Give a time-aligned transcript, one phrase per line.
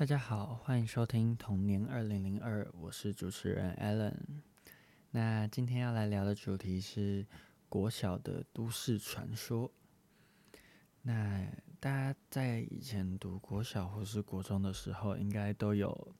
[0.00, 4.14] 大家好，欢迎收听童年二零零二，我是主持人 Alan。
[5.10, 7.26] 那今天要来聊的主题是
[7.68, 9.70] 国小的都市传说。
[11.02, 11.46] 那
[11.78, 16.14] 大家在以前读国小或是国中的时候，应该都有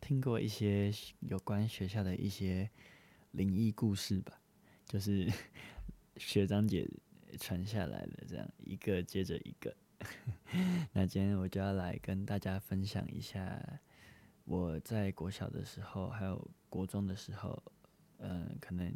[0.00, 2.68] 听过一些有关学校的一些
[3.30, 4.40] 灵异故事吧？
[4.84, 5.32] 就是
[6.18, 6.90] 学长姐
[7.38, 9.72] 传下来的，这样一个接着一个。
[10.92, 13.80] 那今天我就要来跟大家分享一下
[14.44, 17.62] 我在国小的时候，还有国中的时候，
[18.18, 18.92] 嗯、可能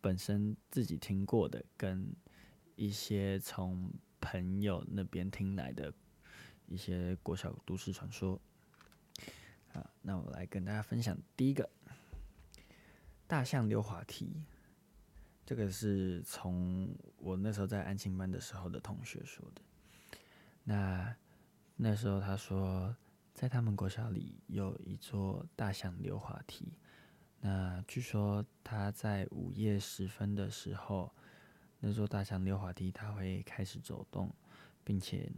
[0.00, 2.14] 本身自己听过的，跟
[2.76, 5.92] 一些从朋友那边听来的
[6.66, 8.40] 一些国小都市传说。
[9.72, 11.68] 好，那我来跟大家分享第一个
[13.26, 14.42] 大象溜滑梯，
[15.46, 19.62] 这个是从我那时候在安庆班的时候的同学说的。
[20.70, 21.16] 那
[21.74, 22.94] 那时候他说，
[23.34, 26.72] 在他们国小里有一座大象溜滑梯。
[27.40, 31.12] 那据说他在午夜时分的时候，
[31.80, 34.32] 那座大象溜滑梯它会开始走动，
[34.84, 35.28] 并且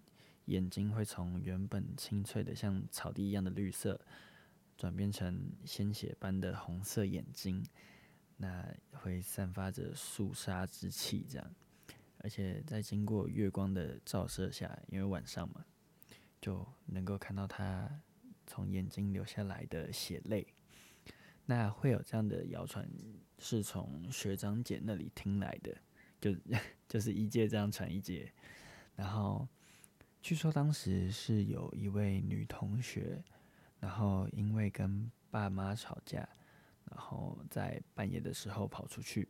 [0.45, 3.99] 眼睛会从原本清脆的像草地一样的绿色，
[4.77, 7.65] 转变成鲜血般的红色眼睛。
[8.37, 11.55] 那会散发着肃杀之气，这样。
[12.23, 15.65] 而且在经过月光的照射下，因为晚上嘛，
[16.41, 18.01] 就能够看到他
[18.47, 20.47] 从眼睛流下来的血泪。
[21.45, 22.89] 那会有这样的谣传，
[23.41, 25.77] 是从学长姐那里听来的，
[26.21, 26.33] 就
[26.89, 28.33] 就是一届这样传一届。
[28.95, 29.49] 然后
[30.21, 33.21] 据说当时是有一位女同学，
[33.81, 36.29] 然后因为跟爸妈吵架，
[36.89, 39.29] 然后在半夜的时候跑出去，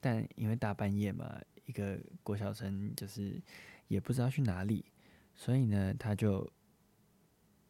[0.00, 1.38] 但因为大半夜嘛。
[1.70, 3.40] 一个国小生就是
[3.86, 4.84] 也不知道去哪里，
[5.36, 6.52] 所以呢，他就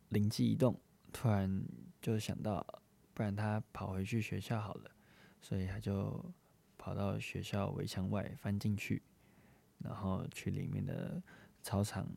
[0.08, 0.74] 灵机一动，
[1.12, 1.62] 突然
[2.00, 2.66] 就想到，
[3.12, 4.90] 不然他跑回去学校好了，
[5.42, 6.24] 所以他就
[6.78, 9.02] 跑到学校围墙外翻进去，
[9.80, 11.22] 然后去里面的
[11.62, 12.08] 操场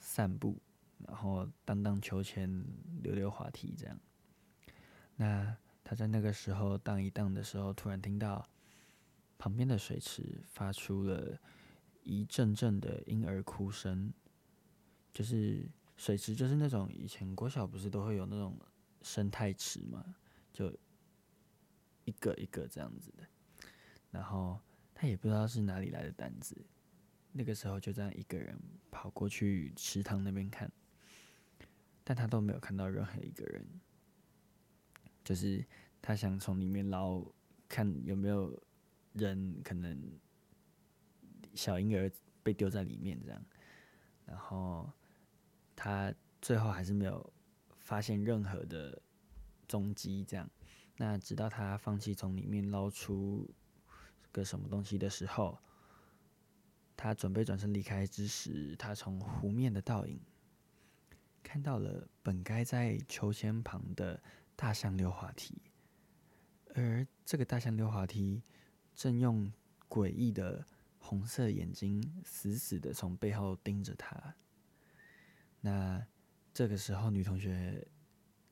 [0.00, 0.60] 散步，
[1.06, 2.64] 然后荡荡秋千、
[3.04, 3.96] 溜溜滑梯这样。
[5.14, 8.44] 那他在那个时候荡一荡的时候，突然听到。
[9.38, 11.40] 旁边的水池发出了
[12.02, 14.12] 一阵阵的婴儿哭声，
[15.12, 18.58] 就是水池，就是那种以前国小不是都会有那种
[19.02, 20.04] 生态池嘛，
[20.52, 20.76] 就
[22.04, 23.24] 一个一个这样子的。
[24.10, 24.58] 然后
[24.92, 26.56] 他也不知道是哪里来的胆子，
[27.30, 28.58] 那个时候就这样一个人
[28.90, 30.68] 跑过去池塘那边看，
[32.02, 33.64] 但他都没有看到任何一个人，
[35.22, 35.64] 就是
[36.02, 37.24] 他想从里面捞，
[37.68, 38.60] 看有没有。
[39.18, 40.00] 人可能
[41.54, 42.10] 小婴儿
[42.42, 43.44] 被丢在里面这样，
[44.24, 44.90] 然后
[45.76, 47.32] 他最后还是没有
[47.76, 49.02] 发现任何的
[49.66, 50.48] 踪迹这样。
[50.96, 53.48] 那直到他放弃从里面捞出
[54.32, 55.58] 个什么东西的时候，
[56.96, 60.20] 他准备转身离开之时，他从湖面的倒影
[61.42, 64.20] 看到了本该在秋千旁的
[64.56, 65.60] 大象溜滑梯，
[66.74, 68.42] 而这个大象溜滑梯。
[68.98, 69.52] 正用
[69.88, 70.66] 诡异的
[70.98, 74.34] 红色眼睛死死的从背后盯着他。
[75.60, 76.04] 那
[76.52, 77.86] 这个时候，女同学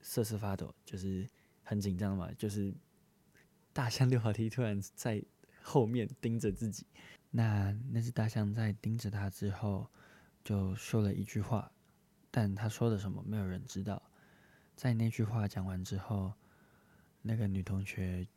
[0.00, 1.28] 瑟瑟发抖，就是
[1.64, 2.72] 很紧张嘛，就是
[3.72, 5.20] 大象六滑梯突然在
[5.64, 6.86] 后面盯着自己。
[7.32, 9.90] 那那只大象在盯着他之后，
[10.44, 11.72] 就说了一句话，
[12.30, 14.00] 但他说的什么，没有人知道。
[14.76, 16.32] 在那句话讲完之后，
[17.20, 18.28] 那个女同学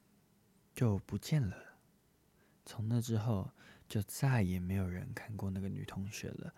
[0.74, 1.69] 就不见了。
[2.70, 3.50] 从那之后，
[3.88, 6.54] 就再也没有人看过那个女同学了。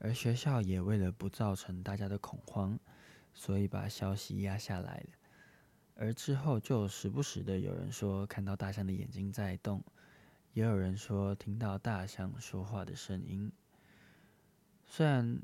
[0.00, 2.76] 而学校也为了不造成大家的恐慌，
[3.32, 5.06] 所以把消息压下来了。
[5.94, 9.80] 而之后就时不时的有人说看到大象的眼睛在动，
[10.52, 13.52] 也有人说听到大象说话的声音。
[14.84, 15.40] 虽然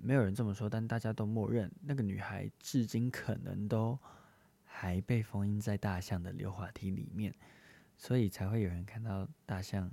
[0.00, 3.98] 没有人这么说，但大家都默认那个女孩至今可能都
[4.64, 7.34] 还被封印在大象的溜滑梯里面。
[7.96, 9.90] 所以才会有人看到大象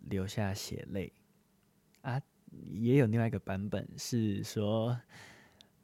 [0.00, 1.12] 流下血泪
[2.02, 2.20] 啊！
[2.70, 5.00] 也有另外一个版本是说，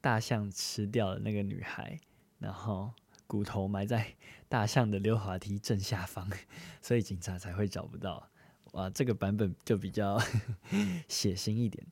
[0.00, 1.98] 大象吃掉了那个女孩，
[2.38, 2.92] 然后
[3.26, 4.14] 骨头埋在
[4.48, 6.30] 大象的溜滑梯正下方，
[6.80, 8.28] 所以警察才会找不到。
[8.72, 10.18] 哇，这个版本就比较
[11.08, 11.84] 血腥一点。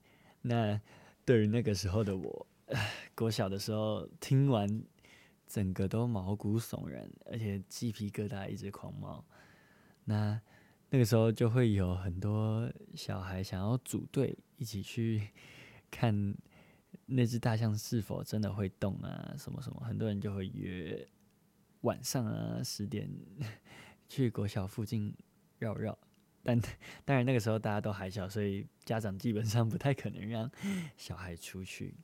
[0.43, 0.81] 那
[1.25, 2.47] 对于那个时候的我，
[3.15, 4.83] 国小的时候听完。
[5.51, 9.25] 整个都毛骨悚然，而且鸡皮疙瘩一直狂冒。
[10.05, 10.41] 那
[10.91, 15.29] 那个时候就会有很多小孩想要组队一起去
[15.91, 16.33] 看
[17.07, 19.35] 那只大象是否真的会动啊？
[19.37, 21.05] 什么什么，很多人就会约
[21.81, 23.11] 晚上啊十点
[24.09, 25.13] 去国小附近
[25.59, 25.99] 绕绕。
[26.45, 26.59] 但
[27.05, 30.49] 当然那个时候大家都还小，所以家长基本上不太可能让
[30.97, 31.97] 小孩出去。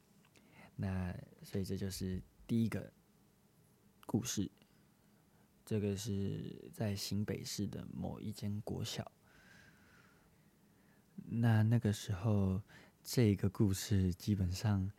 [0.75, 2.93] 那所以这就是第一个
[4.07, 4.51] 故事。
[5.67, 9.13] 这个是在新北市的某一间国小。
[11.27, 12.63] 那那个时候。
[13.09, 14.91] 这个故事基本上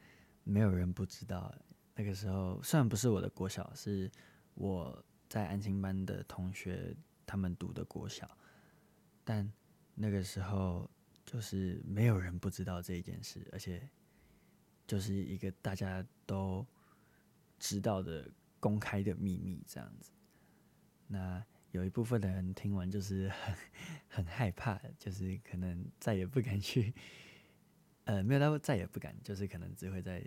[0.45, 1.53] 没有人不知道。
[1.93, 4.09] 那个时候虽然不是我的国小，是
[4.53, 6.95] 我在安心班的同学
[7.25, 8.25] 他们读的国小，
[9.25, 9.51] 但
[9.93, 10.89] 那个时候
[11.25, 13.89] 就是没有人不知道这一件事，而且
[14.87, 16.65] 就是一个大家都
[17.59, 20.11] 知道的公开的秘密这样子。
[21.07, 23.55] 那有一部分的人听完就是很
[24.07, 26.93] 很害怕，就是可能再也不敢去。
[28.05, 30.23] 呃，没有，他再也不敢，就是可能只会在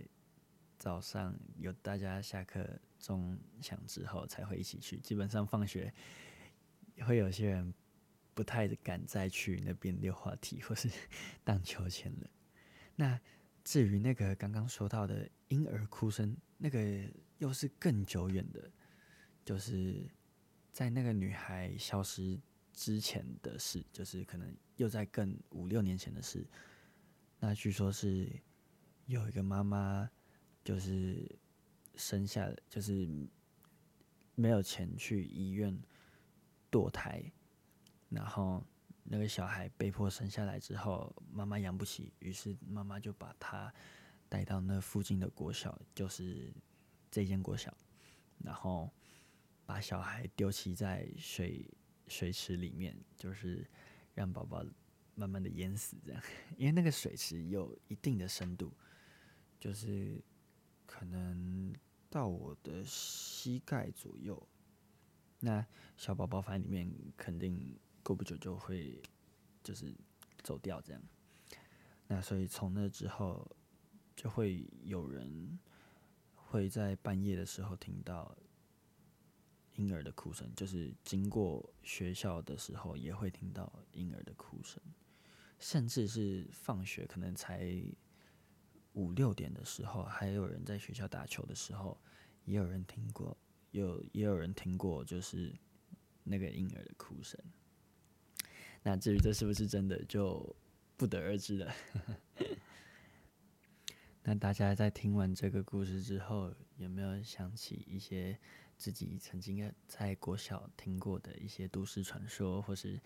[0.79, 4.99] 早上有大家下课钟响之后才会一起去。
[4.99, 5.93] 基本上放学
[7.01, 7.73] 会有些人
[8.35, 10.91] 不太敢再去那边溜滑梯或是
[11.43, 12.31] 荡秋千了。
[12.97, 13.19] 那
[13.71, 17.09] 至于那个刚刚说到的婴儿哭声，那个
[17.39, 18.69] 又是更久远的，
[19.45, 20.11] 就是
[20.73, 22.37] 在那个女孩消失
[22.73, 26.45] 之前的事，就是可能又在更五六年前的事。
[27.39, 28.29] 那据说是
[29.07, 30.11] 有一个妈妈，
[30.65, 31.39] 就是
[31.95, 33.09] 生下，就是
[34.35, 35.81] 没有钱去医院
[36.73, 37.23] 堕胎，
[38.09, 38.67] 然后
[39.13, 43.75] 那个小孩被迫生下来之后，妈妈养不起，于是妈妈就把他
[44.29, 46.55] 带到那附近的国小，就是
[47.11, 47.77] 这间国小，
[48.39, 48.89] 然后
[49.67, 51.69] 把小孩丢弃在水
[52.07, 53.69] 水池里面，就是
[54.15, 54.65] 让宝宝。
[55.17, 56.23] 慢慢的淹死，这样，
[56.57, 58.73] 因为那个水池有一定的深度，
[59.59, 60.19] 就是
[60.87, 61.75] 可能
[62.09, 64.49] 到我的膝盖左右。
[65.41, 65.67] 那
[65.99, 69.01] 小宝宝反正里面肯定过不久就会
[69.63, 69.95] 就是
[70.43, 71.03] 走掉，这样。
[72.07, 73.49] 那所以从那之后，
[74.17, 75.59] 就会有人
[76.35, 78.37] 会在半夜的时候听到
[79.77, 84.83] 婴儿的哭声，就是经过学校的时候也会听到婴儿的哭声。
[85.59, 87.81] 甚至是放学可能才
[88.95, 92.01] 五六点的时候，还有人在学校打球的时候，
[92.47, 93.37] 也有人听过，
[93.71, 95.55] 有也有人听过，就是
[96.25, 97.39] 那个婴儿的哭声。
[98.83, 100.57] 那至于这是不是真的，就
[100.97, 101.75] 不得而知了。
[104.23, 108.39] 那大家在听完这个故事之后，有没有想起一些
[108.77, 113.01] 自己曾经在国小听过的一些都市传说，或是？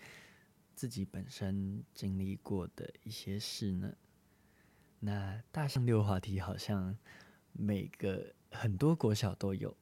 [0.77, 3.95] 自己本身经历过的一些事呢？
[4.99, 6.93] 那大象溜滑梯好像
[7.53, 9.73] 每个很多国小都有，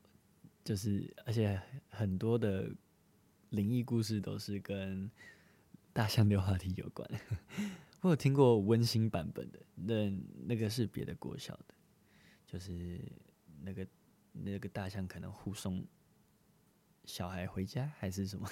[0.63, 1.59] 就是而且
[1.89, 2.69] 很多的
[3.49, 5.09] 灵异故事都是跟
[5.93, 7.09] 大象溜滑梯有关。
[8.01, 10.09] 我有听过温馨版本的，那
[10.47, 11.75] 那个是别的国小的，
[12.45, 12.99] 就是
[13.61, 13.87] 那个
[14.33, 15.85] 那个大象可能护送。
[17.05, 18.49] 小孩回家还是什么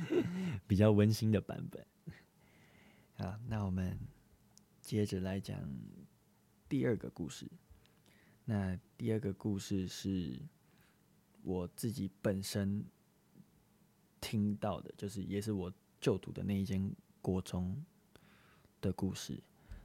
[0.66, 1.86] 比较温馨的版本？
[3.12, 3.98] 好，那我们
[4.80, 5.60] 接着来讲
[6.70, 7.46] 第二个故事。
[8.46, 10.40] 那第二个故事是
[11.42, 12.82] 我自己本身
[14.22, 15.70] 听到的，就是也是我
[16.02, 17.80] 就读的那一间国中
[18.80, 19.40] 的故事。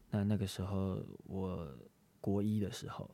[0.10, 1.78] 那那个时候我
[2.20, 3.10] 国一的时候。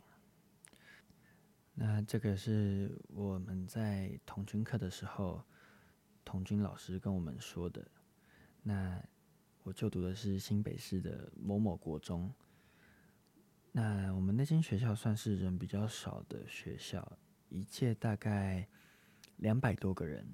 [1.76, 5.44] 那这个是我们在童军课的时候，
[6.24, 7.86] 童军老师跟我们说的。
[8.62, 9.04] 那
[9.64, 12.34] 我就读的是新北市的某某国中。
[13.72, 17.18] 那我们那间学校算是人比较少的学校，
[17.50, 18.66] 一届大概
[19.38, 20.26] 两百多个人，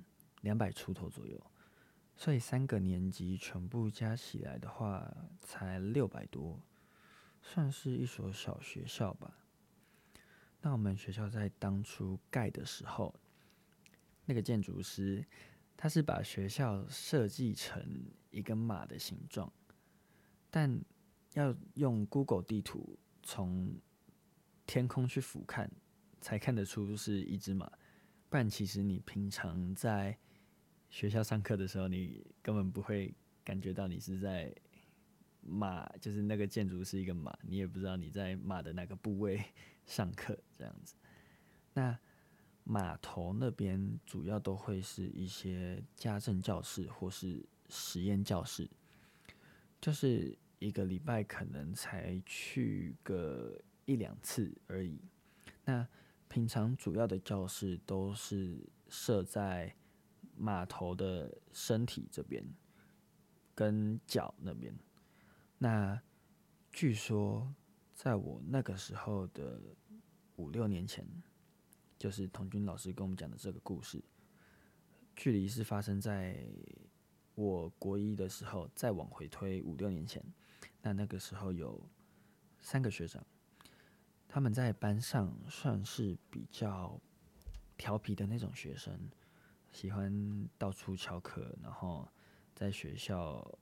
[0.42, 1.52] 两百出头左右。
[2.20, 5.10] 所以三个年级全部加起来的话，
[5.40, 6.60] 才六百多，
[7.42, 9.38] 算是一所小学校吧。
[10.60, 13.16] 那我们学校在当初盖的时候，
[14.26, 15.26] 那个建筑师
[15.78, 17.82] 他是把学校设计成
[18.32, 19.50] 一个马的形状，
[20.52, 20.78] 但
[21.36, 23.80] 要用 Google 地图从
[24.68, 25.70] 天空去俯瞰，
[26.20, 27.72] 才看得出是一只马。
[28.28, 30.18] 不然，其实你平常在
[30.89, 34.53] 学校上课的时候，你根本不会感觉到你是在
[35.41, 39.43] 马，就是那个建筑是一个马，你也不知道你在马的哪个部位。
[39.86, 40.93] 上课这样子，
[41.74, 41.98] 那
[42.63, 48.69] 码头那边主要都会是一些家政教室或是实验教室，
[49.81, 55.01] 就是一个礼拜可能才去个一两次而已。
[55.65, 55.88] 那
[56.27, 59.75] 平常主要的教室都是设在
[60.39, 62.43] 码头的身体这边
[63.53, 64.74] 跟脚那边。
[65.58, 66.01] 那
[66.72, 67.53] 据说，
[67.93, 69.62] 在我那个时候的
[70.38, 71.05] 五六年前，
[71.98, 74.01] 就是童军老师跟我们讲的这个故事，
[75.15, 76.48] 距离是发生在
[77.36, 80.24] 我国一的时候，再往回推五六年前。
[80.81, 81.89] 那那个时候有
[82.62, 83.25] 三个学长，
[84.29, 87.01] 他们在班上算是比较
[87.75, 88.98] 调皮的那种学生，
[89.72, 92.08] 喜欢到处翘课，然后
[92.54, 93.60] 在学校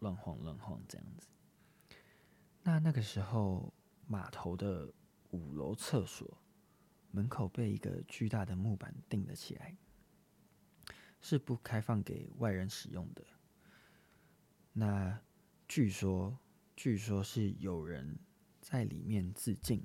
[0.00, 1.28] 乱晃乱晃这样子。
[2.62, 3.72] 那那个时候，
[4.06, 4.92] 码头的
[5.30, 6.38] 五楼厕所
[7.10, 9.76] 门口被一个巨大的木板钉了起来，
[11.20, 13.24] 是不开放给外人使用的。
[14.72, 15.18] 那
[15.66, 16.38] 据说，
[16.76, 18.18] 据说是有人
[18.60, 19.84] 在里面自尽，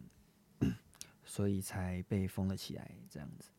[1.24, 3.50] 所以才被封了起来，这样子。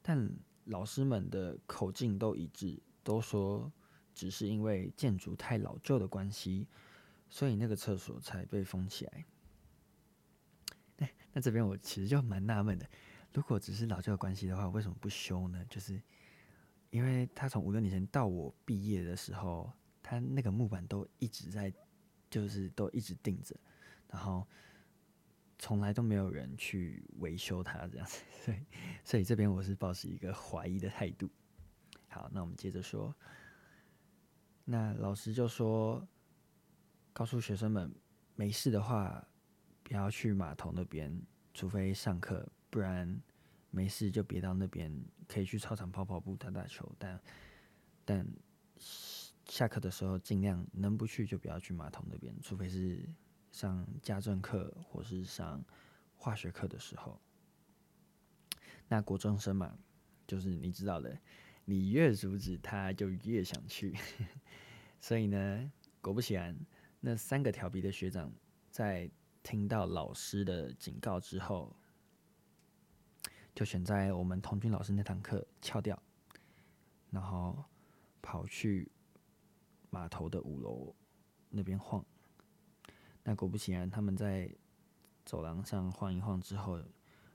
[0.00, 0.30] 但
[0.64, 3.72] 老师们的口径都一致，都说
[4.14, 6.66] 只是因为建筑太老旧的关系，
[7.28, 9.24] 所以那个厕所才被封起来。
[10.96, 12.88] 那那这边我其实就蛮纳闷的，
[13.32, 15.64] 如果只是老旧的关系的话，为什么不修呢？
[15.68, 16.00] 就是
[16.90, 19.72] 因为他从五六年前到我毕业的时候。
[20.04, 21.72] 他那个木板都一直在，
[22.28, 23.54] 就是都一直钉着，
[24.08, 24.44] 然后
[25.62, 28.58] 从来都没有人去维修它，这样子，所以
[29.04, 31.30] 所以这边我是抱持一个怀疑的态度。
[32.08, 33.14] 好，那我们接着说，
[34.64, 36.04] 那老师就说，
[37.12, 37.94] 告诉学生们，
[38.34, 39.24] 没事的话
[39.84, 41.16] 不要去码头那边，
[41.54, 43.22] 除非上课，不然
[43.70, 44.92] 没事就别到那边，
[45.28, 47.20] 可以去操场跑跑步、打打球，但
[48.04, 48.26] 但。
[49.44, 53.08] 下课的时候，尽量能不去就不要去码头那边，除非是
[53.52, 55.64] 上家政课或是上
[56.16, 57.20] 化学课的时候。
[58.88, 59.78] 那国中生嘛，
[60.26, 61.16] 就是你知道的，
[61.64, 63.96] 你越阻止他，就越想去。
[65.00, 66.58] 所以呢，果不其然，
[66.98, 68.32] 那三个调皮的学长
[68.70, 69.08] 在
[69.44, 71.76] 听到老师的警告之后，
[73.54, 76.02] 就选在我们童军老师那堂课翘掉，
[77.10, 77.64] 然后
[78.20, 78.90] 跑去。
[79.94, 80.96] 码头的五楼
[81.50, 82.02] 那边晃，
[83.24, 84.52] 那果不其然，他们在
[85.24, 86.82] 走廊上晃一晃之后，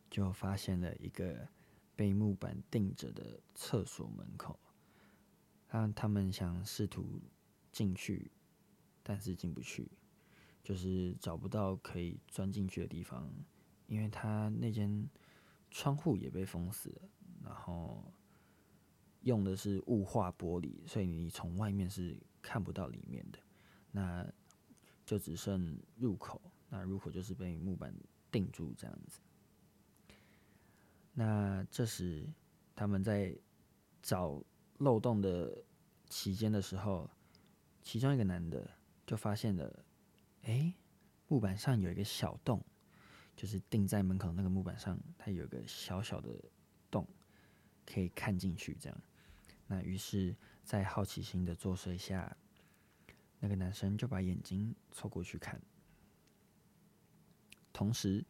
[0.10, 1.48] 就发现了一个
[1.96, 4.60] 被木板钉着的厕所门口。
[5.68, 7.22] 他他们想试图
[7.72, 8.32] 进去，
[9.04, 9.92] 但是进不去，
[10.64, 13.30] 就是找不到可以钻进去的地方，
[13.88, 15.10] 因为他那间
[15.72, 17.10] 窗户也被封死了，
[17.44, 18.04] 然后
[19.22, 22.18] 用的是雾化玻璃，所以你从外面是。
[22.40, 23.40] 看不到里面的，
[23.92, 24.26] 那
[25.08, 26.40] 就只剩入口。
[26.70, 27.92] 那入口就是被木板
[28.30, 29.20] 钉住这样子。
[31.14, 32.30] 那这时
[32.76, 33.36] 他们在
[34.04, 34.40] 找
[34.78, 35.64] 漏洞的
[36.10, 37.10] 期间的时候，
[37.82, 38.70] 其中一个男的
[39.08, 39.86] 就发现了，
[40.44, 40.72] 哎，
[41.28, 42.64] 木板上有一个小洞，
[43.36, 46.30] 就是钉在门口那个木板上，它有个小小的
[46.92, 47.08] 洞，
[47.84, 49.02] 可以看进去这样。
[49.66, 50.36] 那于是。
[50.68, 52.36] 在好奇心的作祟下，
[53.40, 55.62] 那个男生就把眼睛凑过去看，
[57.72, 58.26] 同时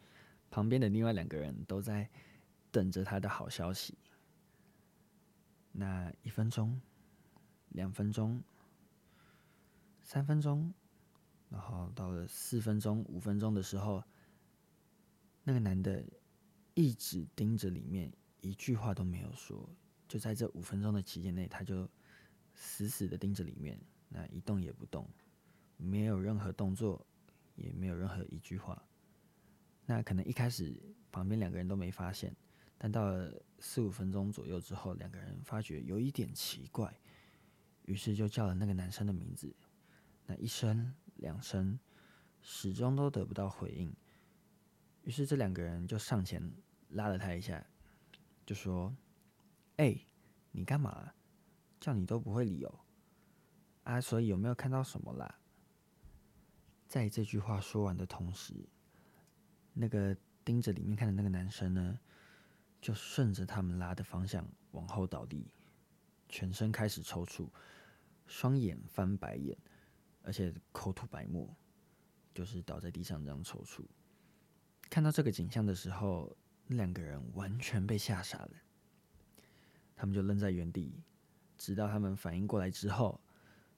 [0.49, 2.09] 旁边的另外两个人都在
[2.71, 3.97] 等着他的好消息。
[5.71, 6.81] 那一分钟、
[7.69, 8.41] 两分钟、
[10.03, 10.73] 三分钟，
[11.49, 14.03] 然后到了四分钟、五分钟的时候，
[15.43, 16.03] 那个男的
[16.73, 18.11] 一直盯着里面，
[18.41, 19.69] 一句话都没有说。
[20.07, 21.87] 就在这五分钟的期间内，他就。
[22.59, 25.07] 死死的盯着里面，那一动也不动，
[25.77, 27.05] 没有任何动作，
[27.55, 28.81] 也没有任何一句话。
[29.85, 30.79] 那可能一开始
[31.11, 32.35] 旁边两个人都没发现，
[32.77, 36.93] 但到了四五分钟左右之后，两个人发觉有一点奇怪，
[37.83, 39.55] 于是就叫了那个男生的名字。
[40.25, 41.79] 那一声两声，
[42.41, 43.95] 始终都得不到回应。
[45.03, 46.51] 于是这两个人就上前
[46.89, 47.65] 拉了他一下，
[48.45, 48.93] 就说
[49.77, 49.97] ：“哎，
[50.51, 51.13] 你干嘛？”
[51.79, 52.79] 叫你都不会理哦，
[53.87, 55.39] 啊，所以有没有看到什么啦？
[56.89, 58.53] 在这句话说完的同时，
[59.71, 60.13] 那个
[60.43, 61.97] 盯着里面看的那个男生呢，
[62.81, 65.49] 就顺着他们拉的方向往后倒地，
[66.27, 67.47] 全身开始抽搐，
[68.25, 69.57] 双眼翻白眼，
[70.21, 71.55] 而且口吐白沫，
[72.33, 73.85] 就是倒在地上这样抽搐。
[74.89, 78.51] 看到这个景象的时候，那两个人完全被吓傻了，
[79.95, 81.01] 他们就愣在原地。
[81.57, 83.19] 直到他们反应过来之后，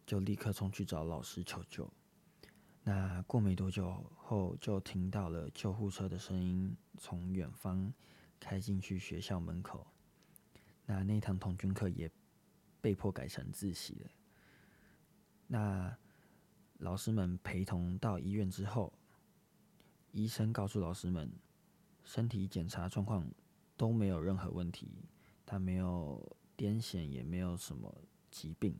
[0.09, 1.87] 就立刻冲去找老师求救。
[2.81, 7.93] 那过没多久后，就听到了救护车的声音从远方
[8.39, 9.85] 开进去学校门口。
[10.87, 12.09] 那那堂童军课也
[12.81, 14.09] 被迫改成自习了。
[15.45, 15.95] 那
[16.79, 18.91] 老师们陪同到医院之后，
[20.11, 21.31] 医生告诉老师们，
[22.03, 23.29] 身体检查状况
[23.77, 24.89] 都没有任何问题，
[25.45, 27.93] 他没有癫痫，也没有什么
[28.31, 28.75] 疾病，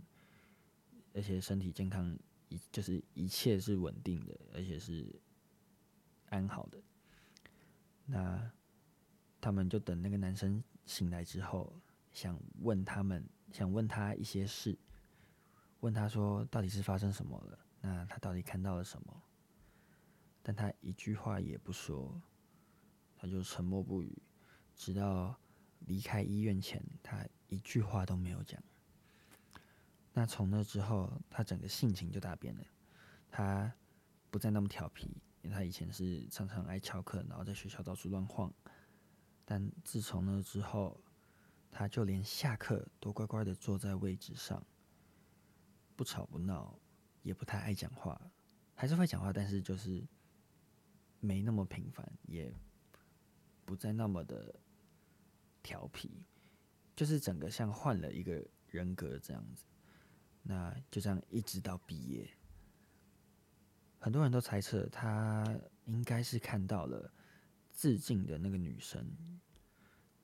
[1.20, 5.06] 而且身体健康，一就是一切是稳定的，而且是
[6.30, 6.82] 安好的。
[8.06, 8.50] 那
[9.42, 11.78] 他们就等那个男生醒来之后。
[12.12, 14.76] 想问他们，想问他一些事，
[15.82, 17.60] 问他说到底是发生什么了？
[17.82, 19.24] 那他到底看到了什么？
[20.42, 22.20] 但他一句话也不说，
[23.16, 24.18] 他就沉默不语，
[24.76, 25.40] 直到
[25.82, 28.60] 离开医院前，他一句话都没有讲。
[30.14, 32.64] 那从那之后，他整个性情就大变了，
[33.30, 33.72] 他
[34.30, 38.54] 不再那么调皮，因为他以前是常常爱翘课，然后在学校到处乱晃，
[39.46, 41.00] 但自从那之后。
[41.72, 44.66] 他就连下课都乖乖的坐在位置上，
[45.96, 46.80] 不吵不闹，
[47.22, 48.20] 也不太爱讲话，
[48.74, 50.04] 还是会讲话，但是就是
[51.20, 52.52] 没那么频繁，也
[53.66, 54.60] 不再那么的
[55.62, 56.26] 调皮，
[56.96, 59.64] 就是整个像换了一个人格这样子。
[60.50, 62.28] 那就这样一直到毕业，
[64.00, 65.46] 很多人都猜测他
[65.86, 67.14] 应该是看到了
[67.70, 69.06] 自尽的那个女生，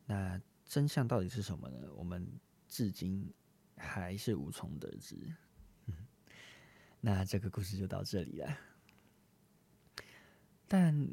[0.06, 0.42] 那。
[0.68, 1.88] 真相到底是什么呢？
[1.96, 2.28] 我们
[2.68, 3.32] 至今
[3.78, 5.16] 还是无从得知。
[7.00, 8.58] 那这个故事就到这里了。
[10.68, 11.08] 但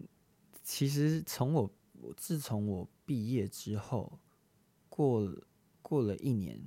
[0.62, 4.18] 其实从我我自从我毕业之后，
[4.88, 5.30] 过
[5.82, 6.58] 过了一年，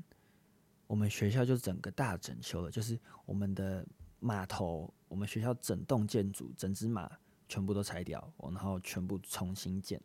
[0.87, 3.85] 我们学校就整个大整修了，就是我们的
[4.19, 7.11] 码头，我们学校整栋建筑，整只码
[7.47, 10.01] 全部都拆掉，然后全部重新建。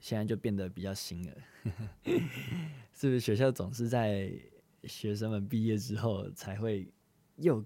[0.00, 1.36] 现在就变得比较新了，
[2.92, 3.20] 是不是？
[3.20, 4.30] 学校总是在
[4.82, 6.86] 学生们毕业之后才会
[7.36, 7.64] 又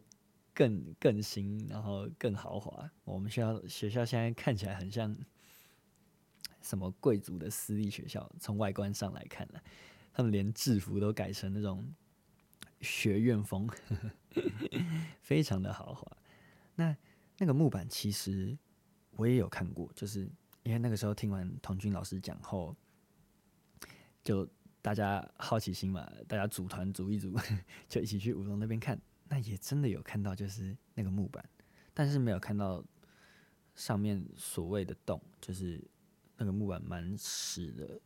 [0.55, 2.89] 更更新，然后更豪华。
[3.03, 5.17] 我们学校学校现在看起来很像
[6.63, 9.61] 什么贵族的私立学校，从外观上来看呢，
[10.13, 11.85] 他们连制服都改成那种
[12.81, 13.69] 学院风，
[15.21, 16.17] 非常的豪华。
[16.75, 16.97] 那
[17.39, 18.57] 那个木板其实
[19.13, 20.31] 我也有看过，就是。
[20.65, 22.77] 因为那个时候听完童军老师讲后，
[24.23, 24.47] 就
[24.83, 27.35] 大家好奇心嘛，大家组团组一组，
[27.89, 29.01] 就一起去五龙那边看。
[29.29, 31.43] 那也真的有看到，就是那个木板，
[31.95, 32.85] 但是没有看到
[33.77, 35.83] 上面所谓的洞，就是
[36.37, 37.99] 那个木板蛮实的。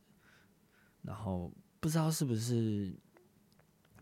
[1.01, 2.95] 然后不知道是不是，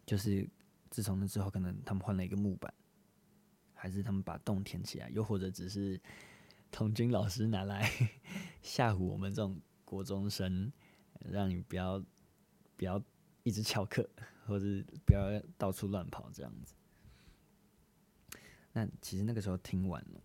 [0.06, 0.48] 就是
[0.92, 2.72] 自从那之后，可能他们换了一个木板，
[3.74, 6.00] 还是他们把洞填起来，又或者只是。
[6.74, 7.92] 童军老师拿来
[8.64, 10.72] 吓唬我们这种国中生，
[11.20, 12.02] 让你不要
[12.78, 13.04] 不要
[13.44, 14.10] 一直翘课，
[14.46, 14.66] 或者
[15.06, 16.74] 不要到处乱跑这样子。
[18.72, 20.24] 那其实那个时候听完了，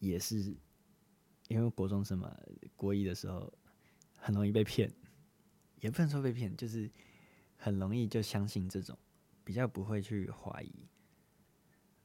[0.00, 0.56] 也是
[1.46, 2.36] 因为国中生嘛，
[2.74, 3.56] 国一的时候
[4.18, 4.92] 很容易被骗，
[5.78, 6.90] 也不能说被骗，就是
[7.56, 8.98] 很容易就相信这种，
[9.46, 10.90] 比较不会去怀疑。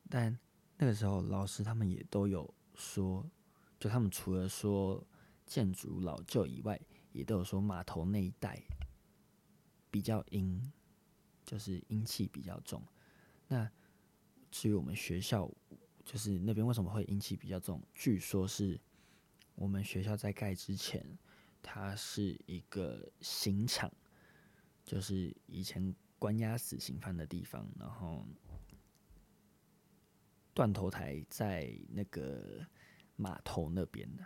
[0.10, 0.40] 但
[0.78, 3.30] 那个时候老师他们也都有说。
[3.80, 5.04] 就他们除了说
[5.48, 6.80] 建筑老旧以外，
[7.14, 8.62] 也都有说码头那一带
[9.90, 10.72] 比较阴，
[11.44, 12.80] 就是阴气比较重。
[13.48, 13.68] 那
[14.52, 15.52] 至于我们学校，
[16.06, 17.82] 就是那边为什么会阴气比较重？
[17.96, 18.80] 据说是
[19.56, 21.04] 我们学校在盖之前，
[21.64, 23.92] 它是一个刑场，
[24.86, 27.68] 就是以前关押死刑犯的地方。
[27.80, 28.24] 然后
[30.54, 32.66] 断头台在那个。
[33.18, 34.26] 码头那边的，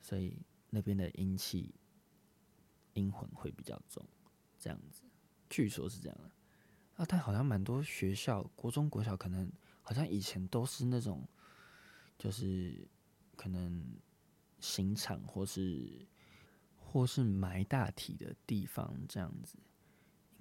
[0.00, 0.36] 所以
[0.68, 1.72] 那边的阴气、
[2.94, 4.04] 阴魂会比较重，
[4.58, 5.04] 这样子，
[5.48, 6.30] 据说是这样的
[6.96, 7.06] 啊。
[7.08, 9.48] 但好像蛮多学校，国中、国小可能
[9.80, 11.24] 好像以前都是那种，
[12.18, 12.88] 就是
[13.36, 13.86] 可能
[14.58, 16.04] 刑场或是
[16.74, 19.56] 或是埋大体的地方，这样子，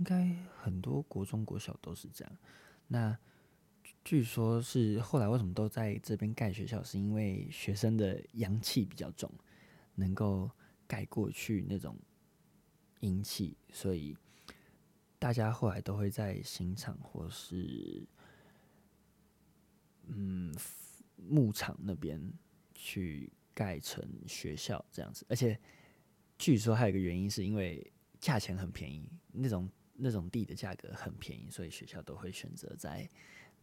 [0.01, 2.37] 应该很多国中、国小都是这样。
[2.87, 3.15] 那。
[4.03, 9.31] 据说，是后来为什么都在这边盖学校，是因为学生的阳气比较重，
[9.93, 10.49] 能够
[10.87, 11.95] 盖过去那种
[13.01, 14.17] 阴气，所以
[15.19, 18.03] 大家后来都会在刑场或是
[20.07, 20.51] 嗯
[21.15, 22.19] 牧场那边
[22.73, 25.23] 去盖成学校这样子。
[25.29, 25.59] 而且
[26.39, 29.69] 据说还有一个原因，是因为价钱很便宜，那种
[30.01, 33.07] 那种地的价格很便宜，所以学校都会选择在。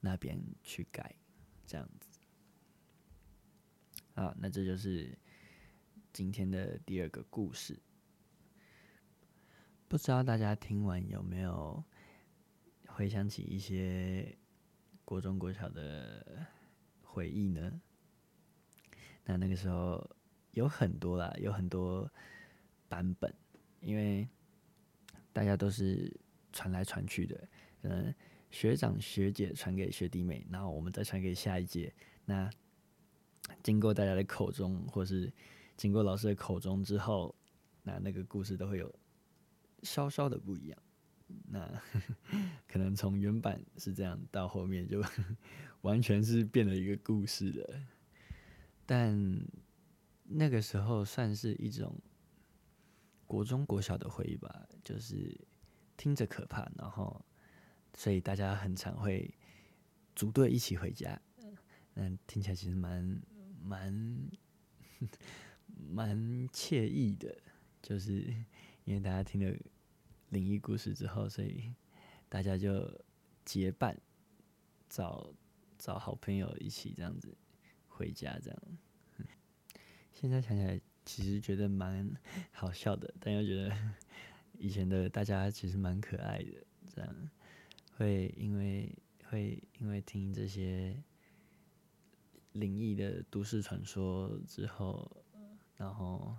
[0.01, 1.13] 那边去盖，
[1.67, 2.21] 这样子。
[4.15, 5.19] 好，那这就是
[6.13, 7.77] 今天的第二个故事。
[9.89, 11.83] 不知道大家听完有没有
[12.87, 14.39] 回想起一些
[15.05, 16.47] 国中、国小的
[17.03, 17.81] 回忆呢？
[19.25, 20.09] 那那个时候
[20.53, 22.09] 有很多啦，有很多
[22.89, 23.35] 版本，
[23.81, 24.29] 因为
[25.33, 26.09] 大家都是
[26.53, 27.49] 传来传去的，
[27.83, 28.15] 嗯，
[28.51, 31.93] 学长学姐传给学弟妹，然后我们再传给下一届。
[32.25, 32.51] 那
[33.63, 35.33] 经过大家的口中，或是
[35.77, 37.35] 经过老师的口中之后，
[37.83, 38.95] 那那个故事都会有
[39.83, 40.79] 稍稍的不一样。
[41.47, 41.67] 那
[42.67, 45.03] 可能从原版是这样，到后面就
[45.83, 47.81] 完全是变了一个故事了。
[48.87, 49.39] 但
[50.25, 51.95] 那个时候算是一种
[53.27, 55.39] 国中国小的回忆吧，就是
[55.99, 57.23] 听着可怕，然后
[57.95, 59.35] 所以大家很常会
[60.17, 61.21] 组队一起回家。
[61.97, 63.21] 嗯，听起来其实蛮
[63.61, 64.31] 蛮
[65.91, 67.37] 蛮惬意的，
[67.83, 68.33] 就是
[68.87, 69.55] 因为大家听了
[70.31, 71.75] 灵异故事之后，所以
[72.29, 72.89] 大家就
[73.45, 74.01] 结伴
[74.89, 75.35] 找
[75.77, 77.37] 找好朋友一起这样子
[77.89, 78.63] 回家，这样。
[80.13, 82.09] 现在想起来，其实觉得蛮
[82.53, 83.77] 好笑的，但又觉得
[84.59, 86.53] 以前的大家其实蛮可爱的，
[86.95, 87.31] 这样
[87.97, 88.95] 会因为
[89.31, 91.03] 会因为听这些。
[92.53, 95.09] 灵异的都市传说之后，
[95.77, 96.35] 然后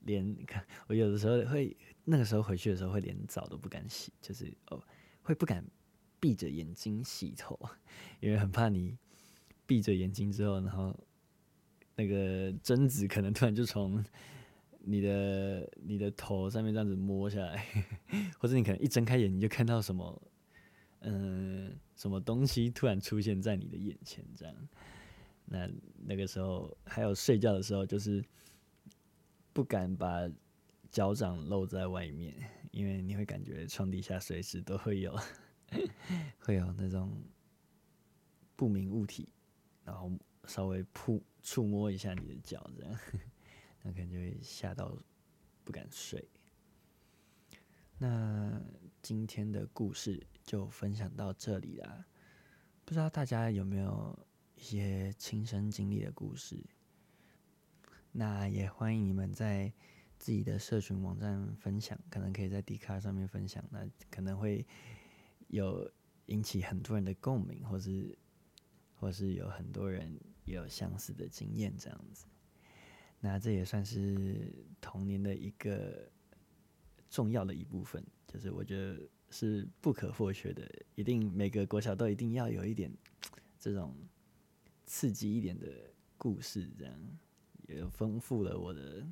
[0.00, 4.82] 连看 我有的时候会那个时候回去的时候会连澡都不敢洗，就是哦
[5.22, 5.64] 会不敢
[6.18, 7.56] 闭着眼睛洗头，
[8.18, 8.98] 因为很怕你
[9.66, 10.98] 闭着眼睛之后，然后
[11.94, 14.02] 那个贞子可能突然就从
[14.82, 17.64] 你的你的头上面这样子摸下来，
[18.38, 20.22] 或者你可能一睁开眼你就看到什么
[21.02, 24.54] 嗯、什么东西突然出现在你的眼前这样。
[25.46, 25.68] 那
[26.06, 28.22] 那个时候还有睡觉的时候，就是
[29.52, 30.28] 不敢把
[30.90, 32.34] 脚掌露在外面，
[32.70, 35.18] 因为你会感觉床底下随时都会有
[36.38, 37.10] 会有那种
[38.54, 39.28] 不明物体，
[39.84, 40.12] 然后
[40.46, 42.98] 稍微触触摸一下你的脚，这样
[43.82, 44.96] 那可能就会吓到
[45.64, 46.28] 不敢睡。
[47.98, 48.60] 那
[49.02, 52.06] 今天的故事就分享到这里啦，
[52.84, 54.18] 不知道大家有没有？
[54.56, 56.62] 一些亲身经历的故事，
[58.12, 59.72] 那也欢迎你们在
[60.18, 64.66] 自己的社群网站分享，可能可以在 Dcard 上面分享，那可能会
[65.48, 65.90] 有
[66.26, 68.18] 引起很多人的共鸣，或是
[68.96, 72.26] 或是有很多人也有相似的经验这样子。
[73.20, 76.10] 那这也算是童年的一个
[77.08, 82.92] 重要的一部分，就是我觉得是不可或缺的，一定每个国小都一定要有一点
[83.58, 83.94] 这种。
[84.92, 85.68] 刺激一点的
[86.18, 86.92] 故事，这样
[87.68, 89.06] 也丰富了我的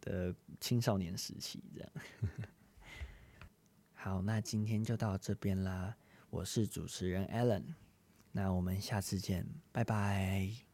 [0.00, 1.62] 的青少年时期。
[1.72, 1.92] 这样，
[3.94, 5.96] 好，那今天就到这边啦。
[6.30, 7.62] 我是主持人 Alan，
[8.32, 10.67] 那我们下次见，拜拜。